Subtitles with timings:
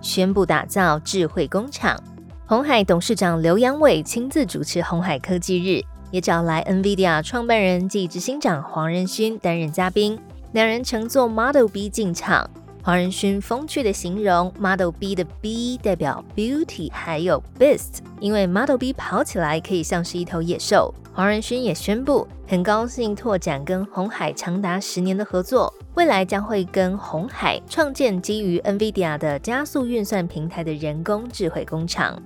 [0.00, 1.98] 宣布打造智慧工厂。
[2.46, 10.18] 红海董事长刘扬伟亲自主持红海科技日，也找来 NVIDIA 创办人暨执行长黄仁勋担任嘉宾。
[10.52, 12.50] 两人乘坐 Model B 进场。
[12.82, 20.94] 黄仁勋风趣的形容 Model B 的 B 代表 Beauty，还有 Beast，因为 Model B 跑起来可以像是一头野兽。
[21.12, 32.18] 黄仁勋也宣布，很高兴拓展跟红海长达十年的合作，未来将会跟红海创建基于 NVIDIA 的加速运算平台的人工智慧工厂。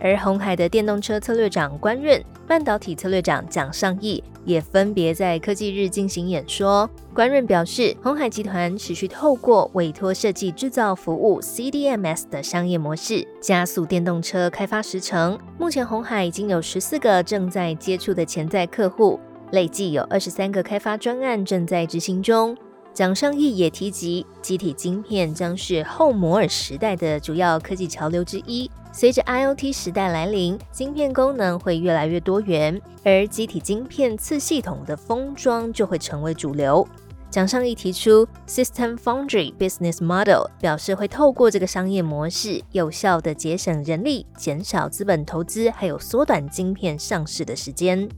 [0.00, 6.90] 而红海的电动车策略长关润、半导体策略长蒋尚义也分别在科技日进行演说。
[7.14, 15.38] 关润表示，红海集团持续透过委托设计制造服务 （CDMS） 的商业模式，加速电动车开发时程。
[15.60, 19.20] 目前，红海已经有十四个正在接触的潜在客户，
[19.52, 22.56] 累计有二十三个开发专案正在执行中。
[22.92, 28.68] 蒋尚义也提及，机体晶片将是后摩尔时代的主要科技潮流之一。
[28.92, 36.86] 随着 IOT 时代来临，晶片功能会越来越多元，而机体晶片次系统的封装就会成为主流。
[37.30, 48.08] 蒋尚义提出 System Foundry Business Model，表示会透过这个商业模式，有效的节省人力、减少资本投资，还有缩短晶片上市的时间。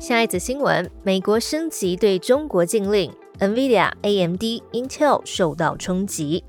[0.00, 4.42] 下一则新闻：美国升级对中国禁令，NVIDIA、AMD、
[4.72, 6.42] Intel 受到冲击。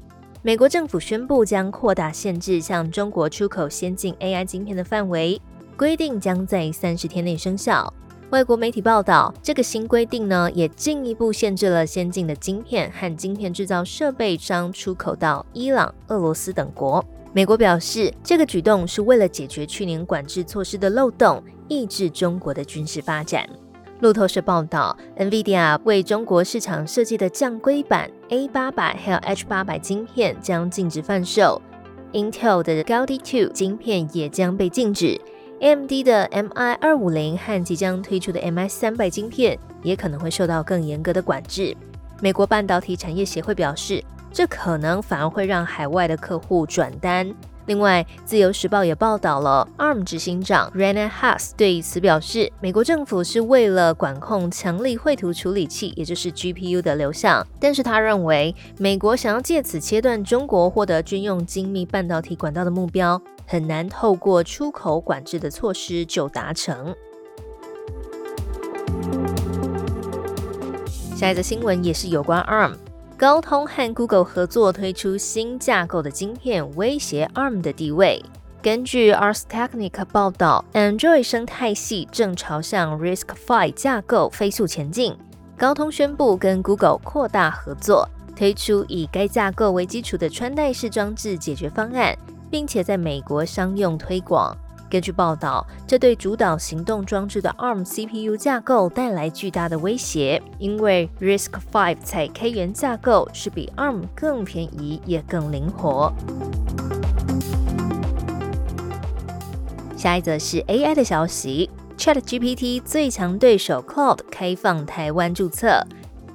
[0.46, 5.42] 美国政府宣布将扩大限制向中国出口先进 AI 晶片的范围，
[5.76, 7.92] 规定将在三十天内生效。
[8.30, 17.04] 外国媒体报道，这个新规定呢，也进一步限制了先进的晶片和晶片制造设备商出口到伊朗、俄罗斯等国。
[17.34, 21.44] 美国表示，这个举动是为了解决去年管制措施的漏洞。
[21.68, 23.50] 抑制中国的军事发展。
[24.02, 31.62] 路透社报道，NVIDIA 为中国市场设计的降规版 A 八百还有 H 八百晶片将禁止贩售
[32.12, 35.20] ，Intel 的 Gaudi Two 晶片也将被禁止
[35.62, 41.76] ，AMD 的 MI 二五零和即将推出的 MI 三百晶片也可能会受到更严格的管制。
[42.22, 47.34] 美国半导体产业协会表示，这可能反而会让海外的客户转单。
[47.68, 57.46] 另外，《自由时报》也报道了 ARM 执行长 Rene Haas 对此表示，美国政府是为了管控强力绘图处理器，也就是 GPU 的流向。
[57.60, 66.96] 但是他认为，美国想要借此切断中国获得军用精密半导体管道的目标，很难透过出口管制的措施就达成。
[71.16, 72.76] 下一则新闻也是有关 ARM。
[73.18, 78.22] 高通和 Google 合作推出新架构的晶片，威胁 ARM 的地位。
[78.62, 85.16] 根据 Ars Technica 报道，Android 生态系正朝向 RISC-V 架构飞速前进。
[85.58, 92.18] 高通宣布跟 Google 扩大合作，推出以该架构为基础的穿戴式装置解决方案，
[92.52, 94.54] 并且在美国商用推广。
[94.90, 106.14] 根据报道，这对主导行动装置的 ARM CPU 架构带来巨大的威胁，因为 RISC-V 采 K 元架构是比 ARM 更便宜也更灵活。
[109.98, 115.84] 下一则是 AI 的消息，ChatGPT 最强对手 Cloud 开放台湾注册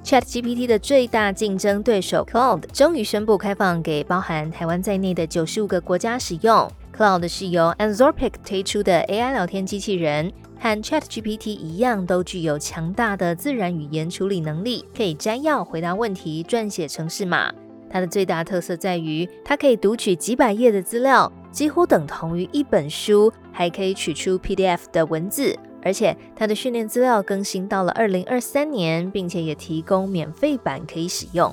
[0.03, 6.69] ，ChatGPT 的最大竞争对手 Cloud 终于宣布开放给包含台湾在内的九十五个国家使用。
[7.01, 17.51] Cloud 是由 Anthropic 推出的 AI 聊天机器人，和 ChatGPT 一样，都具有强大的自然语言处理能力，可以摘要、回答问题、撰写程式码。
[17.89, 25.57] 它的最大特色在于，它可以读取几百页的资料，几乎等同于一本书，还可以取出 PDF 的文字。
[25.81, 31.51] 而且，它的训练资料更新到了二零二三年，并且也提供免费版可以使用。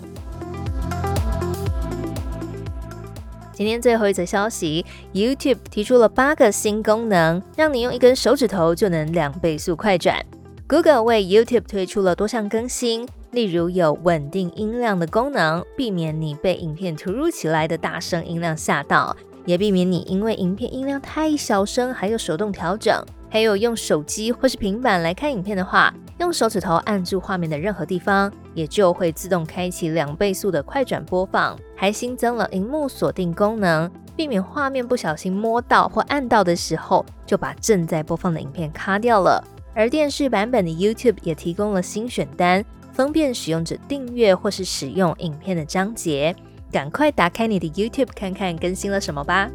[3.58, 10.24] 今天最后一则消息，YouTube 提出了八个新功能，让你用一根手指头就能两倍速快转。
[10.68, 23.04] Google 为 YouTube 推出了多项更新，例如有稳定音量的功能，避免你被影片突如其来的大声音量吓到，也避免你因为影片音量太小声还有手动调整。
[23.30, 39.44] 还有用手机或是平板来看影片的话，用手指头按住画面的任何地方，也就会自动开启两倍速的快转播放，还新增了荧幕锁定功能，避免画面不小心摸到或按到的时候，就把正在播放的影片卡掉了。
[39.74, 46.34] 而电视版本的 YouTube 也提供了新选单，方便使用者订阅或是使用影片的章节。
[46.72, 49.48] 赶快打开你的 YouTube 看看更新了什么吧！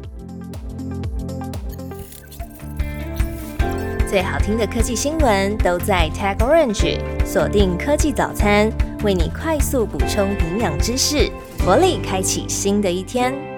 [4.14, 8.70] 最好听的科技新闻都在 Tag Orange，锁定科技早餐，
[9.02, 11.28] 为你快速补充营养知识，
[11.66, 13.53] 活力开启新的一天。